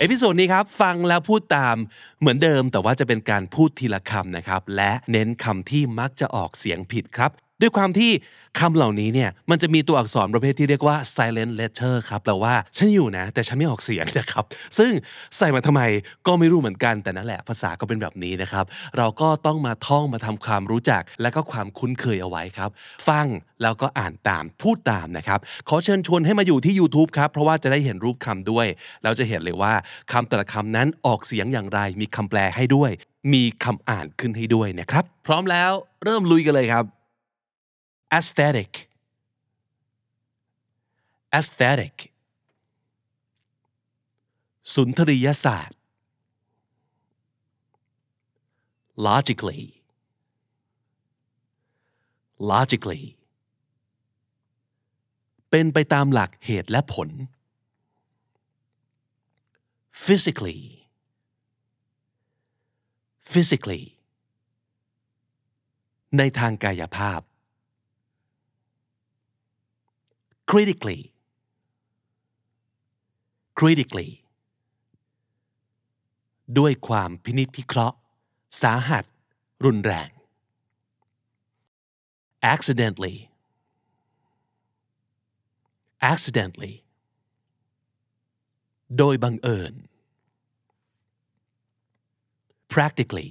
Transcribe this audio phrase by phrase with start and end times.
[0.00, 1.76] episode นี้ครับฟังแล้วพูดตาม
[2.20, 7.30] เหมือนเดิม แต่ว่าจะเป็นการพูดทีละคำนะครับ และเน้นคำที่มักจะออกเสียงผิดครับ
[7.60, 8.12] ด้วยความที่
[8.58, 14.44] คำเหล่านี้เนี่ยมันจะมีตัวอักษรประเภทที่เรียกว่า silent letter ครับแปลว่าฉันอยู่นะ แต่ฉันไม่ออกเสียงนะครับ
[14.78, 14.92] ซึ่ง
[15.36, 15.82] ใส่มาทำไม
[16.26, 18.64] ก็ไม่รู้เหมือนกันแต่นั่นแหละภาษาก็เป็นแบบนี้นะครับ
[18.98, 22.70] เราก็ต้องมาท่องมาทำความรู้จัก และก็ความคุ้นเคยเอาไว้ครับ
[23.08, 23.26] ฟัง
[23.62, 28.66] แล้วก็อ่านตามพูดตามนะครับ ขอเชิญชวนให้มาอยู่ที่ YouTube ครับ เพราะว่าจะได้เห็นรูปคำด้วย
[29.02, 29.72] แล้วจะเห็นเลยว่า
[30.12, 32.90] คำแต่ละคำนั้นออกเสียงอย่างไร มีคำแปลให้ด้วย
[33.34, 35.72] มีคำอ่านขึ้นให้ด้วยนะครับ พร้อมแล้ว
[36.04, 36.84] เริ่มลุยกันเลยครับ
[38.18, 38.72] aesthetic
[41.38, 41.94] aesthetic
[44.74, 45.78] สุนทรียศาสตร์
[49.06, 49.62] logically
[52.50, 53.04] logically
[55.50, 57.08] เป็นไปตามหลักเหตุและผล
[60.04, 60.60] physically
[63.32, 63.84] physically
[66.18, 67.20] ในทางกายภาพ
[70.50, 71.00] critically
[73.58, 74.10] critically
[76.58, 77.96] ด้วยความพินิจพิเคราะห์
[78.62, 79.04] สาหัส
[79.64, 80.08] รุนแรง
[82.52, 83.16] accidentally
[86.12, 86.74] accidentally
[88.98, 89.74] โดยบังเอิญ
[92.72, 93.30] practically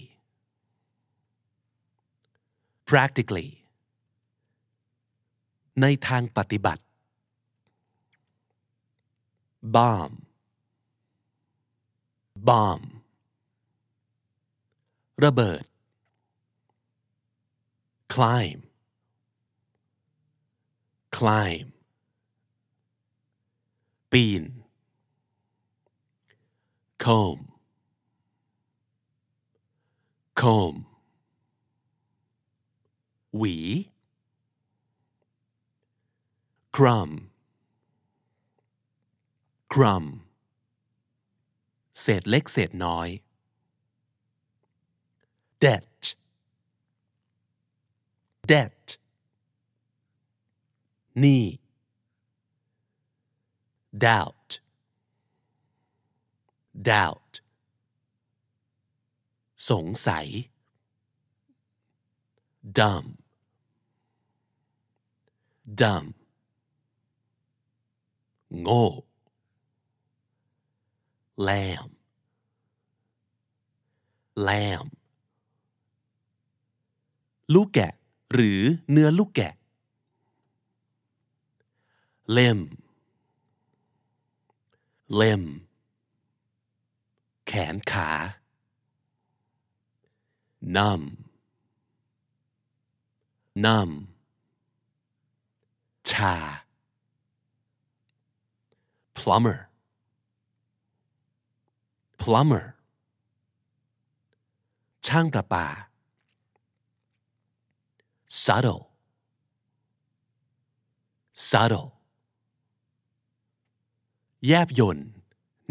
[2.90, 3.50] practically
[5.82, 6.84] ในทางปฏิบัติ
[9.75, 10.13] bomb
[12.49, 12.85] bomb
[15.25, 15.65] ระเบิด
[18.15, 18.61] climb
[21.17, 21.67] climb
[24.13, 24.43] ปีน
[27.05, 27.39] comb
[30.41, 30.77] comb
[33.39, 33.57] หวี
[36.77, 37.15] crumb
[39.74, 40.08] Crumb
[42.02, 43.10] เศษเล็กเศษน้อย
[45.64, 46.02] debt
[48.52, 48.86] debt
[51.20, 51.44] หนี้
[54.06, 54.50] doubt
[56.90, 57.34] doubt
[59.70, 60.28] สงสัย
[62.78, 63.08] dumb
[65.82, 66.08] dumb
[68.62, 68.86] โง่
[71.48, 71.90] lamb
[74.48, 74.88] lamb
[77.54, 77.94] ลูกแกะ
[78.34, 78.60] หรือ
[78.92, 79.54] เนื้อลูกแกะ
[82.38, 82.62] limb
[85.20, 85.46] limb
[87.48, 88.10] แขนขา
[90.76, 91.06] numb
[93.66, 93.94] numb
[96.12, 96.36] ชา
[99.18, 99.69] plumber
[102.22, 102.66] plumber
[105.06, 105.68] ช่างประปา
[108.44, 108.84] subtle
[111.50, 111.90] subtle
[114.48, 115.10] แยบยนต์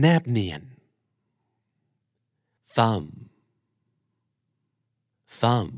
[0.01, 0.63] แนบเนียน
[2.75, 3.07] thumb
[5.41, 5.71] thumb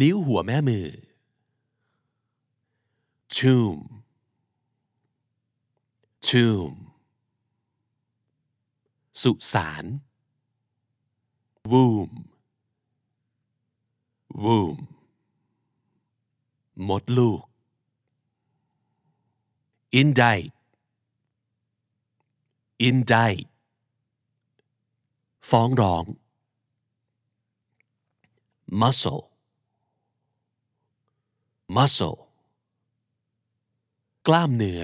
[0.00, 0.86] นิ้วหัวแม่มือ
[3.36, 3.78] tomb
[6.28, 6.87] tomb
[9.22, 9.84] สุสาน
[11.72, 12.12] womb
[14.44, 14.78] womb
[16.88, 17.42] มดลูก
[20.00, 20.52] indict
[22.88, 23.46] indict
[25.50, 26.04] ฟ้องร้อง
[28.80, 29.22] muscle
[31.76, 32.18] muscle
[34.26, 34.82] กล้ามเนื้อ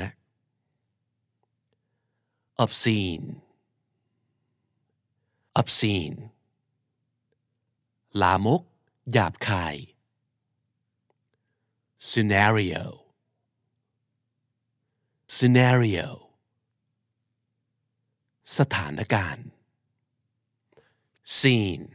[2.64, 3.26] obscene
[5.60, 6.18] obscene
[8.22, 8.62] ลามก
[9.12, 9.76] หยาบคาย
[12.10, 12.84] scenario
[15.36, 16.08] scenario
[18.56, 19.46] สถานการณ์
[21.36, 21.86] scene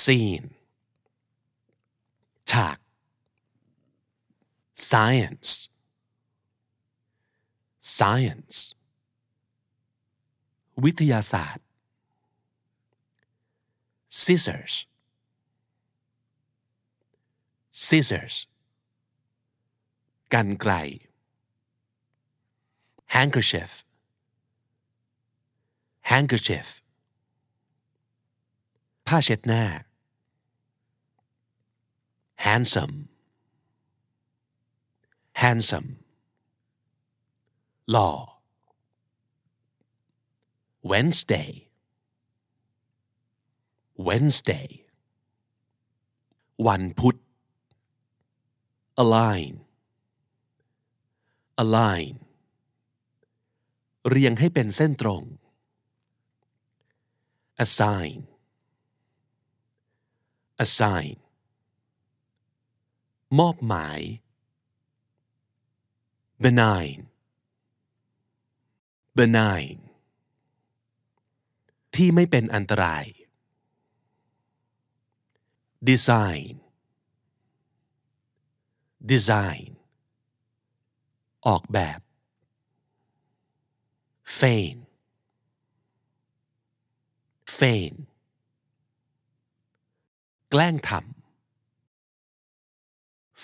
[0.00, 0.48] scene
[2.50, 2.78] ฉาก
[4.88, 5.50] science
[7.96, 8.58] science
[10.84, 11.64] วิทยาศาสตร์
[14.20, 14.74] scissors
[17.84, 18.34] scissors
[20.34, 20.72] กันไกล
[23.14, 23.70] handkerchief
[26.10, 26.68] handkerchief
[29.06, 29.64] ผ้าเช็ดหน้า
[32.46, 32.94] handsome
[35.42, 35.88] handsome
[37.90, 38.10] หล่อ
[40.90, 41.50] Wednesday
[44.06, 44.68] Wednesday
[46.66, 47.16] วันพุธ
[49.02, 49.52] align
[51.62, 52.12] align
[54.08, 55.22] เรียงให้เป็นเส้นตรง
[57.64, 58.18] assign
[60.64, 61.16] assign
[63.38, 64.00] มอบหมาย
[66.42, 66.96] benign
[69.18, 69.87] benign
[71.94, 73.04] ที่ไม่เป็นอันตราย
[75.90, 76.54] design
[79.12, 79.68] design
[81.46, 82.00] ออกแบบ
[84.38, 84.76] feign
[87.56, 87.94] feign
[90.50, 91.00] แกล้งทำ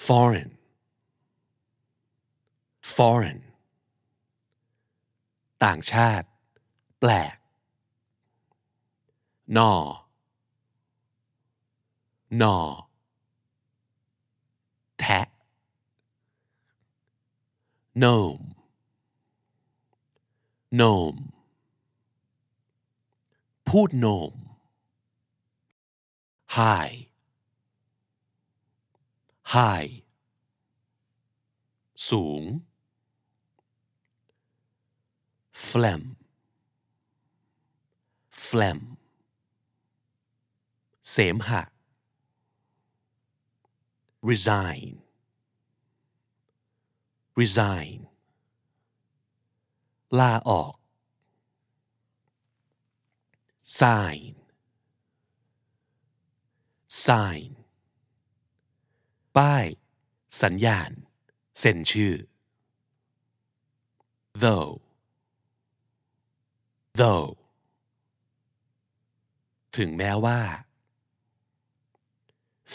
[0.07, 0.51] foreign
[2.95, 3.41] foreign
[5.65, 6.29] ต่างชาติ
[7.01, 7.37] แปลก
[9.57, 9.75] นอ
[12.43, 12.59] นอ
[14.99, 15.21] แทะ
[18.01, 18.45] gnome
[20.79, 21.21] gnome
[23.69, 24.33] พูดโนม
[26.57, 26.97] high
[29.55, 29.91] high
[32.09, 32.43] สูง
[35.67, 36.03] phlegm
[38.45, 38.81] phlegm
[41.17, 41.63] เสมหะ
[44.31, 44.87] resign
[47.41, 47.97] resign
[50.19, 50.75] ลาออก
[53.81, 54.21] sign
[57.07, 57.45] sign
[59.37, 59.67] ป้าย
[60.43, 60.91] สัญญาณ
[61.59, 62.15] เซ็นชื่อ
[64.43, 64.73] though
[67.01, 67.31] though
[69.77, 70.41] ถึงแม้ว่า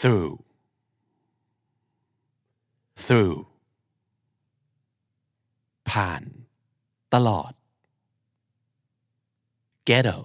[0.01, 0.33] through
[3.05, 3.37] through
[5.91, 6.23] ผ่าน
[7.15, 7.53] ตลอด
[9.89, 10.19] ghetto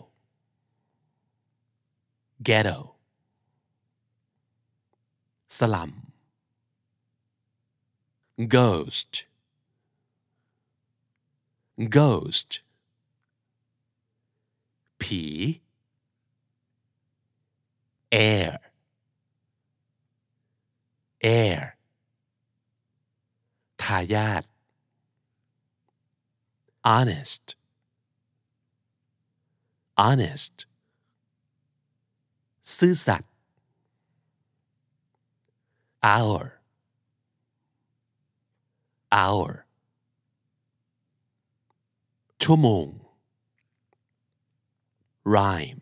[2.47, 2.79] ghetto
[5.57, 5.91] สลัม
[8.55, 9.13] ghost
[11.97, 12.51] ghost
[15.01, 15.23] ผี
[18.31, 18.53] air
[21.23, 21.61] air
[23.83, 24.43] ทายาท
[26.89, 27.45] honest
[30.01, 30.55] honest
[32.77, 33.31] ซื่อสัตย์
[36.11, 36.43] hour
[39.19, 39.49] hour
[42.43, 42.87] ชั่วโมง
[45.35, 45.81] rhyme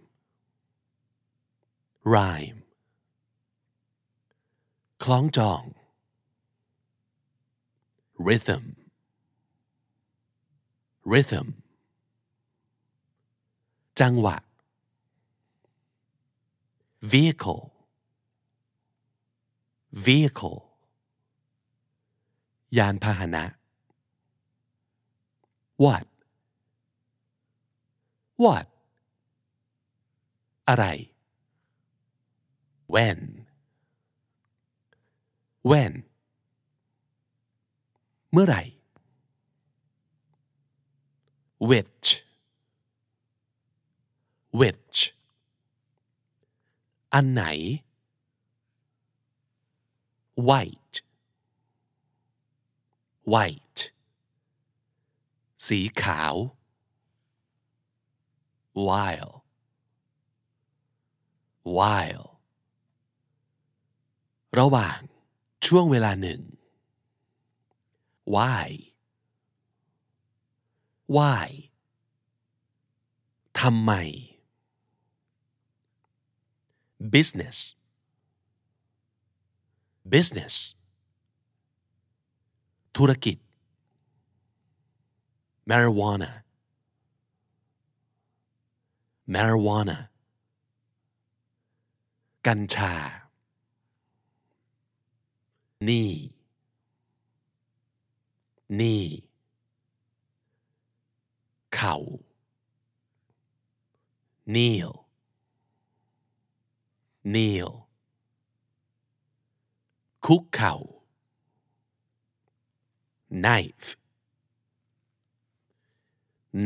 [2.13, 2.59] rhyme
[5.04, 5.62] คล้องจอง
[8.26, 8.64] rhythm
[11.12, 11.48] rhythm
[14.00, 14.36] จังหวะ
[17.12, 17.64] vehicle
[20.06, 20.60] vehicle
[22.78, 23.44] ยานพาหนะ
[25.82, 26.04] what
[28.42, 28.66] what
[30.68, 30.84] อะไร
[32.94, 33.41] when
[35.70, 35.92] when
[38.32, 38.62] เมื่อไหร่
[41.70, 42.08] which
[44.60, 44.98] which
[47.14, 47.42] อันไหน
[50.48, 50.96] white
[53.32, 53.80] white
[55.66, 56.34] สีขาว
[58.86, 59.32] while
[61.76, 62.26] while
[64.58, 65.00] ระหว่าง
[65.66, 66.40] ช่วงเวลาหนึ่ง
[68.34, 68.66] why
[71.16, 71.46] why
[73.60, 73.92] ทำไม
[77.14, 77.56] business
[80.12, 80.54] business
[82.96, 83.36] ธุรกิจ
[85.70, 86.30] marijuana
[89.34, 89.98] marijuana
[92.46, 92.94] กัญชา
[95.87, 96.11] นี่
[98.79, 99.03] นี่
[101.73, 101.95] เข่า
[104.53, 104.91] kneel
[107.31, 107.71] kneel
[110.25, 110.75] คุกเข่า
[113.43, 113.87] knife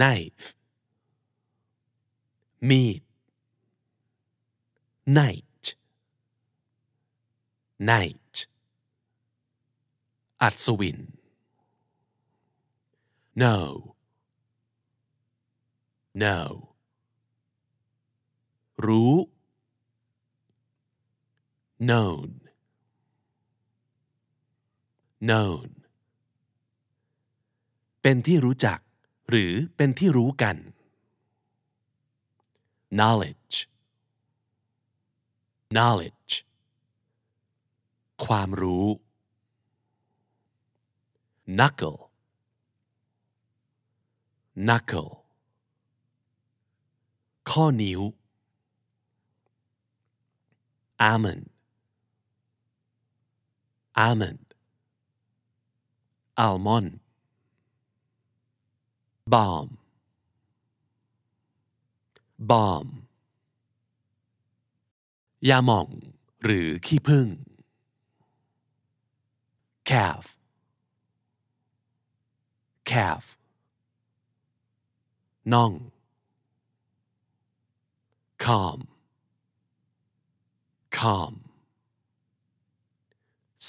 [0.02, 0.46] knife
[2.70, 3.02] มีด
[5.18, 5.66] night
[7.92, 8.36] night
[10.47, 10.99] อัศวิน
[13.43, 13.57] no
[16.23, 16.39] no
[18.87, 19.15] รู้
[21.89, 22.31] known
[25.29, 25.69] known
[28.03, 28.79] เป็นที่รู้จัก
[29.31, 30.57] หรือเป็นที่รู้กัน
[32.99, 33.57] knowledge
[35.77, 36.33] knowledge
[38.25, 38.87] ความรู้
[41.47, 41.99] knuckle
[44.67, 45.13] knuckle
[47.51, 48.01] ข้อนิ้ว
[51.09, 51.45] almond
[54.05, 54.41] almond
[56.45, 56.91] almond
[59.33, 59.71] bomb
[62.51, 62.89] bomb
[65.49, 65.89] ยาหม่อง
[66.43, 67.27] หรือขี้ผึ้ง
[69.91, 70.36] calf
[72.91, 73.25] calf
[75.53, 75.73] น่อง
[78.45, 78.81] calm
[80.99, 81.35] calm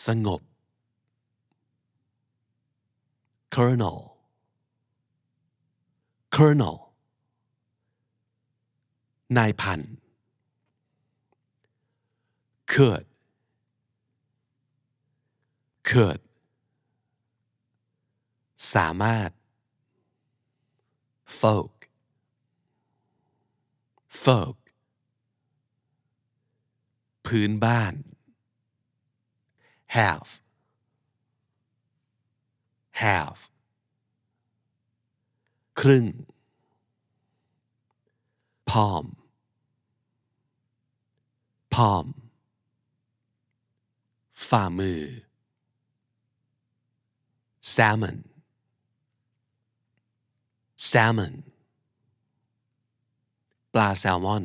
[0.05, 0.41] สงบ
[3.55, 3.99] kernel
[6.35, 6.77] kernel
[9.37, 9.79] นายพัน
[12.71, 13.05] could
[15.89, 16.19] could
[18.75, 19.29] สามารถ
[21.41, 21.77] folk
[24.23, 24.57] folk
[27.25, 27.93] พื้นบ้าน
[29.95, 30.31] have
[33.03, 33.41] have
[35.79, 36.07] ครึ่ง
[38.71, 39.05] palm
[41.75, 42.07] palm
[44.47, 45.01] ฝ่ามือ
[47.75, 48.17] salmon
[50.77, 51.33] salmon
[53.73, 54.43] ปลาแซลมอน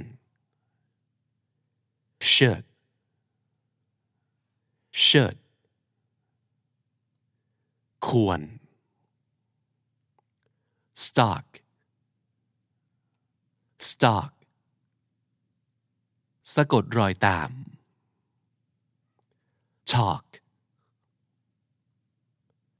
[2.32, 2.64] should
[5.04, 5.36] should
[8.06, 8.40] ควร
[11.04, 11.46] stock
[13.88, 14.30] stock
[16.54, 17.50] สะกดรอยตาม
[19.90, 20.26] chalk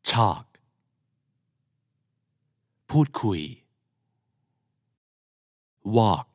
[0.09, 0.52] chalk
[2.93, 3.41] พูดคุย
[5.97, 6.33] walk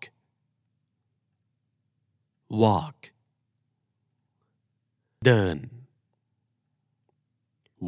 [2.63, 2.99] walk
[5.25, 5.57] เดิน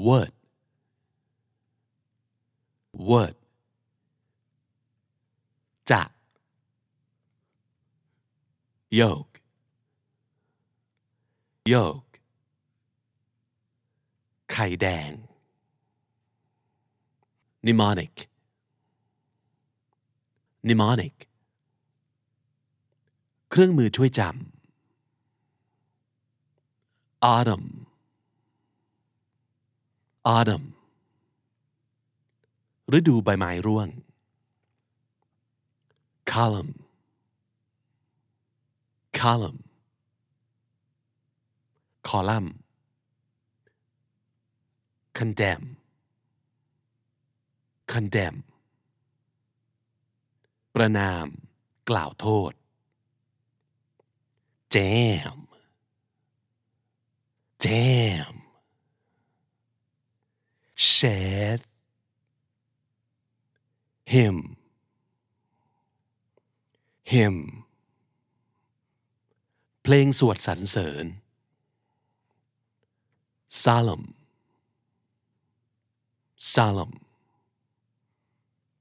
[0.05, 0.33] would
[3.07, 3.35] would
[5.91, 6.03] จะ
[8.99, 9.35] yoke
[11.73, 12.13] yoke
[14.51, 15.11] ไข่แดง
[17.65, 18.15] mnemonic
[20.67, 21.15] mnemonic
[23.49, 24.31] เครื่องมือช่วยจำ
[27.33, 27.65] autumn
[30.35, 30.63] autumn
[32.97, 33.87] ฤดูใบไม้ร่วง
[36.31, 36.71] column
[39.19, 39.59] column
[42.07, 42.53] คอลัมน์
[45.17, 45.63] condemn
[47.91, 48.35] condemn
[50.75, 51.25] ประนาม
[51.89, 52.51] กล่าวโทษ
[54.75, 55.37] jam
[57.63, 58.33] jam
[60.75, 61.61] shed
[64.13, 64.37] him
[67.13, 67.35] him
[69.83, 71.05] เพลงสวดสรรเสริญ
[73.63, 74.05] solemn
[76.53, 76.93] solemn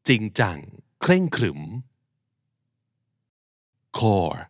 [0.09, 0.59] จริงจัง
[1.01, 1.61] เคร่งขรึม
[3.99, 4.43] core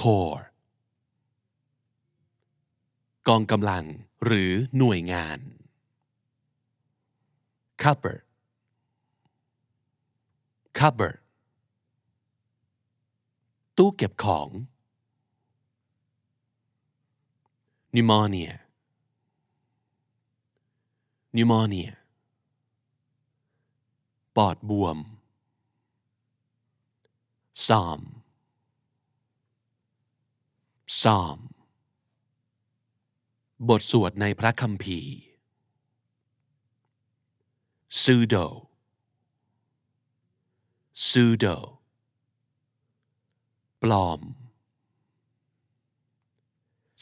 [0.00, 0.44] core
[3.28, 3.84] กองกำลัง
[4.24, 5.38] หรือหน่วยงาน
[7.82, 8.22] cupboard
[10.78, 11.18] cupboard
[13.76, 14.48] ตู้เก็บของ
[17.92, 18.52] pneumonia
[21.34, 21.92] pneumonia
[24.36, 24.98] ปอดบวม
[27.64, 28.02] psalm
[30.98, 31.38] psalm
[33.68, 35.14] บทสวดในพระคัมภีร์
[37.98, 38.46] pseudo
[41.04, 41.56] pseudo
[43.82, 44.20] ปลอม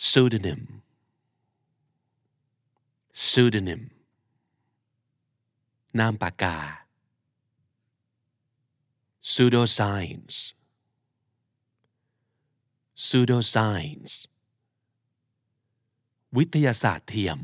[0.04, 0.62] pseudonym
[3.22, 3.82] pseudonym
[5.98, 6.56] นามปากกา
[9.28, 10.38] pseudoscience
[13.02, 14.14] pseudoscience
[16.36, 17.38] วิทยาศาสตร์เทียม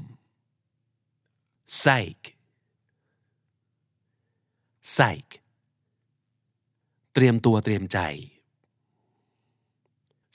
[1.80, 2.25] psych
[4.95, 5.30] psych
[7.12, 7.99] เตรียมตัวเตรียมใจ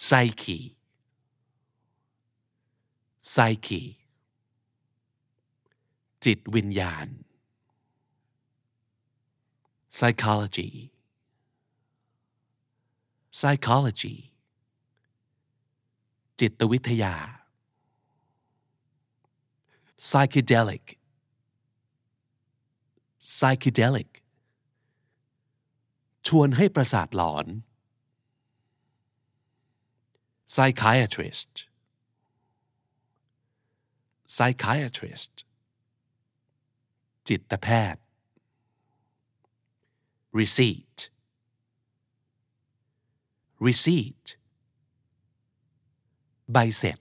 [0.05, 0.59] psyche
[3.31, 3.81] psyche
[6.25, 7.07] จิตวิญญาณ
[9.97, 10.71] psychology
[13.39, 14.15] psychology
[16.39, 17.15] จิตวิทยา
[20.07, 20.85] psychedelic
[23.35, 24.09] psychedelic
[26.27, 27.45] ชวนให้ประสาทหลอน
[30.53, 31.53] psychiatrist
[34.35, 35.33] psychiatrist
[37.27, 38.03] จิตแพทย์
[40.39, 40.90] receipt
[43.67, 44.25] receipt
[46.51, 46.99] ใบเสร็จ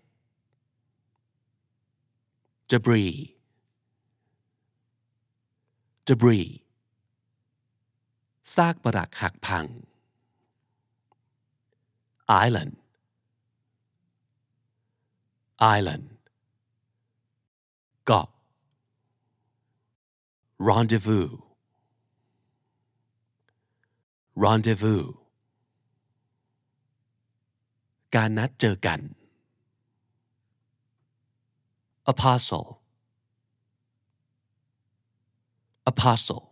[2.70, 3.14] debris
[6.08, 6.48] debris
[8.54, 9.66] ซากปรักหักพัง
[12.46, 12.72] island
[15.76, 16.06] island
[18.06, 18.28] เกาะ
[20.68, 21.30] rendezvous
[24.44, 25.19] rendezvous
[28.14, 29.00] การนัดเจอกัน
[32.12, 32.68] apostle
[35.90, 36.44] apostle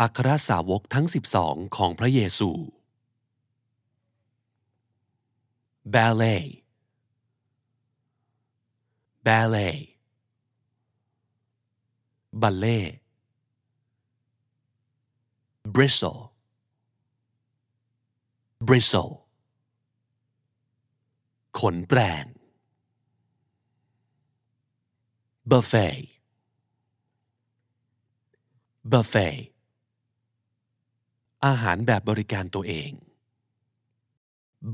[0.00, 2.50] อัครสาวกทั้งสิบสองของพระเยซู
[5.94, 6.44] ballet
[9.26, 9.76] ballet
[12.42, 12.80] บัลเล่
[15.74, 16.20] bristle
[18.68, 19.12] bristle
[21.58, 22.24] ขนแปรง
[25.50, 26.00] buffet
[28.92, 29.36] buffet
[31.44, 32.90] อาหารแบบบริการตัวเอง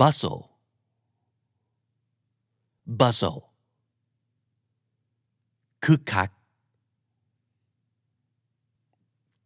[0.00, 0.42] bustle
[3.00, 3.40] bustle
[5.84, 6.30] คึกคัก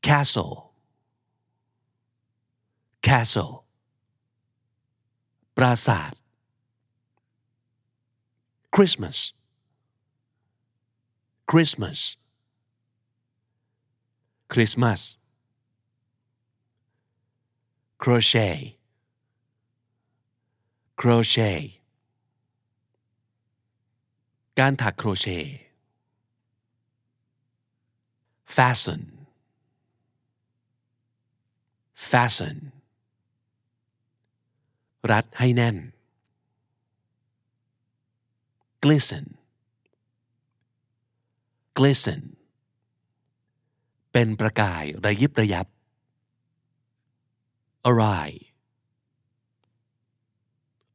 [0.07, 0.55] castle
[3.07, 3.66] castle
[5.58, 6.14] ปราสาท
[8.76, 9.18] Christmas
[11.52, 12.00] Christmas
[14.54, 15.02] Christmas
[18.04, 18.60] crochet
[21.02, 21.62] crochet
[24.60, 25.58] การถักโครเชต์
[28.56, 29.02] fasten
[32.10, 32.58] fasten
[35.13, 35.77] รัดให้แน่น
[38.85, 39.27] glisten
[41.79, 42.23] glisten
[44.13, 45.67] เป็นประกายระยิบระยับ
[47.89, 48.31] awry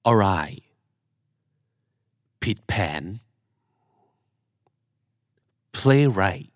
[0.09, 0.49] awry
[2.43, 3.03] ผิดแผน
[5.77, 6.51] playwright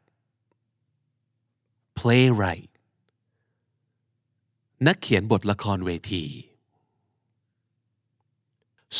[1.99, 2.71] playwright
[4.87, 6.25] นักเขียนบทละครเวที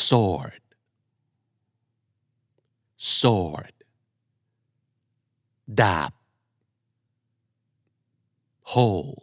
[0.07, 0.61] sword
[3.17, 3.73] sword
[5.81, 6.11] ดาบ
[8.71, 9.15] whole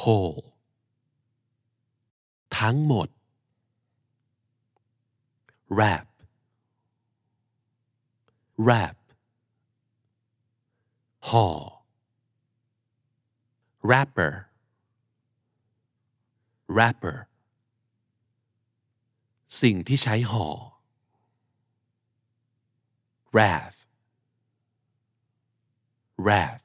[0.00, 0.42] whole
[2.58, 3.08] ทั้งหมด
[5.76, 6.06] wrap
[8.66, 8.96] wrap
[11.28, 11.48] ห่อ
[13.90, 14.32] rapper
[16.78, 17.16] rapper
[19.61, 20.47] สิ่งที่ใช้ห่อ
[23.33, 23.79] wrath
[26.25, 26.63] wrath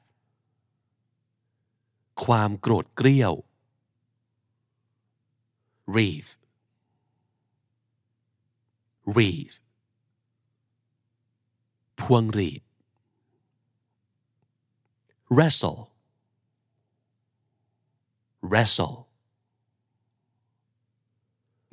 [2.23, 3.33] ความโกรธเกรี้ยว
[5.93, 6.31] wreath
[9.15, 9.57] wreath
[11.99, 12.61] พวงหรีด
[15.35, 15.81] wrestle
[18.51, 18.97] wrestle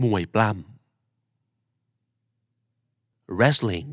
[0.02, 0.75] มวยปล้ำ
[3.39, 3.91] wrestling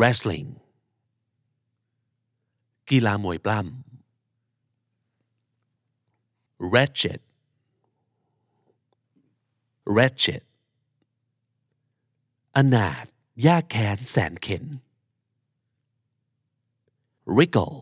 [0.00, 0.48] wrestling
[2.90, 3.70] กีฬามวยปล้ำ
[6.72, 7.20] wretched
[9.96, 10.42] wretched
[12.56, 13.06] อนาถ
[13.46, 14.64] ยากแค้นแสนเข็น
[17.34, 17.76] wriggle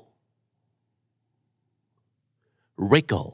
[2.90, 3.30] wriggle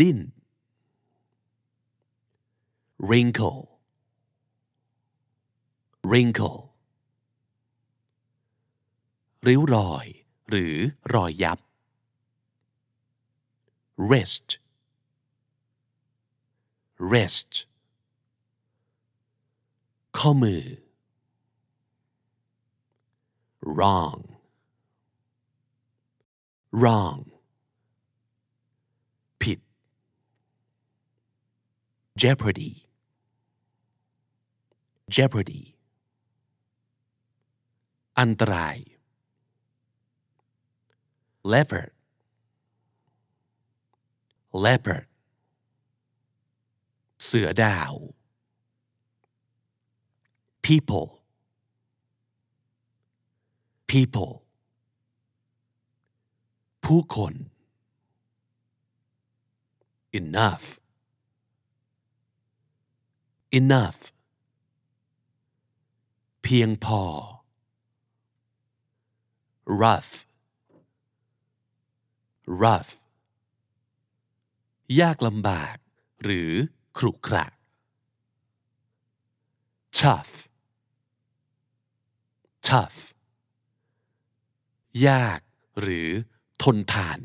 [0.00, 0.18] ดิ้น
[3.09, 3.61] Wrinkle
[6.11, 6.59] wrinkle
[9.47, 10.05] ริ้วรอย
[10.49, 10.75] หรือ
[11.13, 11.59] รอยยับ
[14.07, 14.47] wrist
[17.11, 17.51] wrist
[20.17, 20.63] ข้อมือ
[23.75, 24.21] wrong
[26.81, 27.19] wrong
[29.41, 29.59] ผิด
[32.21, 32.84] jeopardy
[35.16, 35.62] jeopardy
[38.18, 38.76] อันตราย
[41.52, 41.92] leopard
[44.64, 45.06] leopard
[47.24, 47.94] เสือดาว
[50.66, 51.08] people
[53.90, 54.32] people
[56.84, 57.34] ผู้คน
[60.20, 60.66] enough
[63.60, 64.00] enough
[66.47, 67.03] เพียงพอ
[69.81, 70.13] rough
[72.61, 72.93] rough
[74.99, 75.75] ยากลำบาก
[76.23, 76.51] หรือ
[76.97, 77.45] ขรุขระ
[79.99, 80.33] tough
[82.67, 82.99] tough
[85.07, 85.39] ยาก
[85.81, 86.09] หรือ
[86.63, 87.19] ทนทาน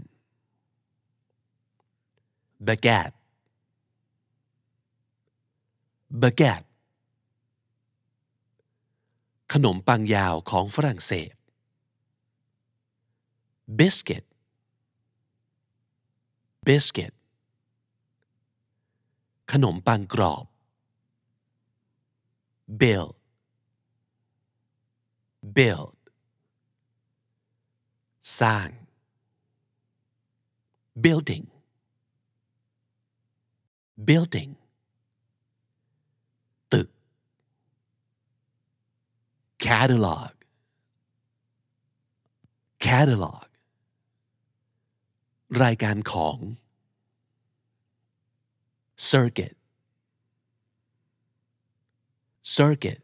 [2.66, 3.16] baguette
[6.22, 6.69] baguette
[9.52, 11.32] ขนมปังยาวของฝรั่งเศส
[13.78, 14.24] biscuit
[16.66, 17.12] biscuit
[19.52, 20.44] ขนมปังกรอบ
[22.80, 23.14] build
[25.56, 25.96] build
[28.40, 28.68] สร้าง
[31.04, 31.44] building
[34.08, 34.52] building
[36.72, 36.88] ตึก
[39.66, 40.32] catalog
[42.86, 43.46] catalog
[45.62, 46.36] รายการของ
[49.10, 49.54] circuit
[52.56, 53.00] circuit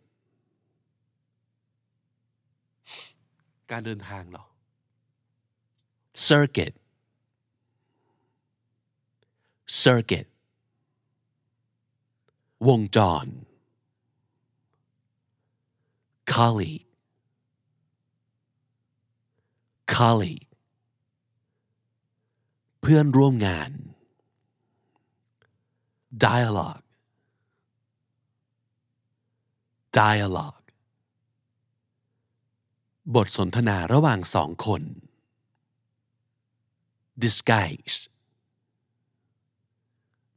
[3.70, 4.44] การเดินทางเหรอ
[6.28, 6.74] circuit
[9.82, 10.26] circuit
[12.68, 13.26] วงจร
[16.36, 16.86] colleague
[19.96, 20.48] colleague
[22.80, 23.70] เพื่อนร่วมงาน
[26.26, 26.84] dialogue
[30.00, 30.66] dialogue
[33.14, 34.82] บทสนทนาระหว่างสองคน
[37.24, 37.98] disguise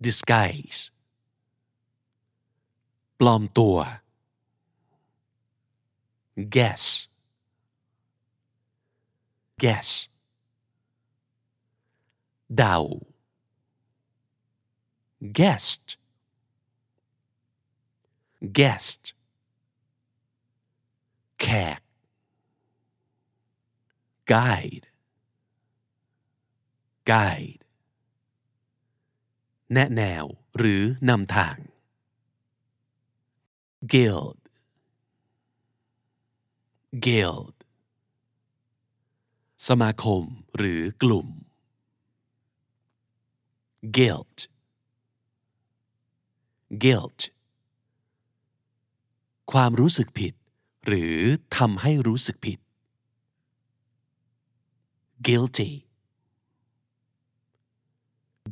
[0.05, 0.81] disguise
[3.19, 3.77] ปลอมตัว
[6.56, 6.84] guess
[9.62, 9.90] guess
[12.56, 12.76] เดา
[15.38, 15.84] guest
[18.58, 19.02] guest
[21.40, 21.46] แข
[21.78, 21.80] ก
[24.32, 24.86] guide
[27.10, 27.62] guide
[29.72, 30.24] แนะแนว
[30.58, 31.56] หรือนำทาง
[33.92, 34.37] guild
[37.05, 37.55] Guild
[39.67, 40.23] สมาคม
[40.57, 41.27] หรือกลุ่ม
[43.97, 44.37] guilt
[46.83, 47.21] guilt
[49.51, 50.33] ความรู้สึกผิด
[50.85, 51.17] หรือ
[51.57, 52.59] ทำให้รู้สึกผิด
[55.27, 55.71] guilty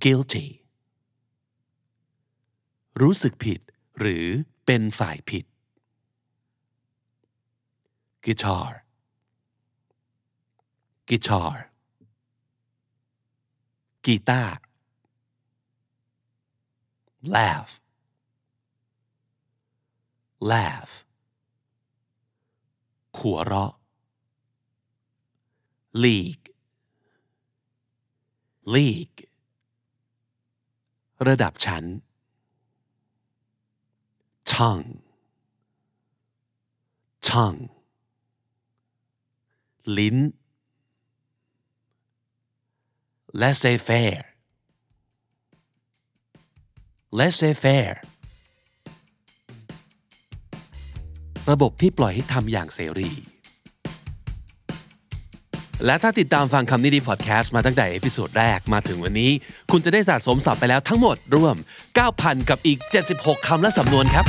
[0.03, 0.47] guilty
[3.01, 3.59] รู้สึกผิด
[3.99, 4.25] หรือ
[4.65, 5.45] เป็นฝ่ายผิด
[8.27, 8.71] guitar
[11.09, 11.55] guitar
[14.05, 14.63] กีตาร์
[17.35, 17.73] laugh
[20.51, 20.93] laugh
[23.17, 23.73] ขัวเราะ
[26.03, 26.47] league
[28.75, 29.19] league
[31.27, 31.83] ระดับชั้น
[34.51, 34.91] tongue
[37.27, 37.76] tongue
[39.97, 40.17] ลิ้น
[43.41, 44.25] laissez faire
[47.17, 47.97] laissez faire
[51.51, 53.11] ระบบที่ปล่อยให้ทำอย่างเสรี
[55.85, 59.31] และถ้าติดตามฟังคำนี้ดีพอดแคสต์มาตั้งแต่ episode แรกมาถึงวันนี้
[59.71, 61.55] คุณจะได้สะสมศัพท์ไปแล้วทั้งหมดรวม
[62.01, 62.79] 9,000 กับอีก
[63.13, 64.25] 76คำและสำนวนครับ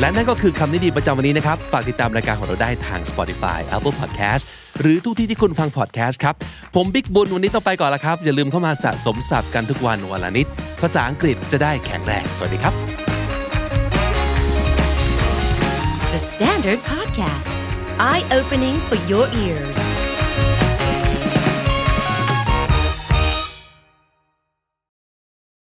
[0.00, 4.42] และนั่นก็คือคำนี้ดีประจำวันนี้นะครับ ฝากติดตามรายการของเราได้ทาง Spotify Apple Podcast
[4.80, 6.34] หรือทุกที่ที่คุณฟัง podcast ครับ
[6.74, 10.46] ผมบิ๊กบุญวันนี้ต้องไปก่อนแล้วครับ อย่าลืมเข้ามาสะสมศัพท์กันทุกวันวันละนิด
[10.82, 12.74] ภาษาอังกฤษจะได้แข็งแรง สวัสดีครับ
[16.12, 17.54] The Standard Podcast,
[18.10, 19.93] eye opening for your ears.